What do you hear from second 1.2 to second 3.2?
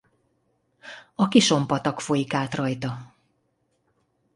Kison patak folyik át rajta.